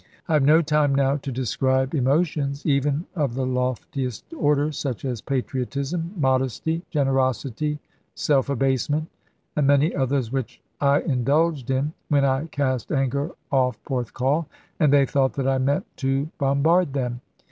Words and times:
I 0.27 0.33
have 0.33 0.41
no 0.41 0.63
time 0.63 0.95
now 0.95 1.17
to 1.17 1.31
describe 1.31 1.93
emotions, 1.93 2.65
even 2.65 3.05
of 3.15 3.35
the 3.35 3.45
loftiest 3.45 4.33
order, 4.33 4.71
such 4.71 5.05
as 5.05 5.21
patriotism, 5.21 6.11
modesty, 6.17 6.81
generosity, 6.89 7.77
self 8.15 8.49
abasement, 8.49 9.09
and 9.55 9.67
many 9.67 9.95
others 9.95 10.31
which 10.31 10.59
I 10.79 11.01
indulged 11.01 11.69
in, 11.69 11.93
when 12.09 12.25
I 12.25 12.47
cast 12.47 12.91
anchor 12.91 13.35
off 13.51 13.77
Porthcawl, 13.83 14.47
and 14.79 14.91
they 14.91 15.05
thought 15.05 15.33
that 15.33 15.47
I 15.47 15.59
meant 15.59 15.85
to 15.97 16.29
bombard 16.39 16.93
them. 16.93 17.21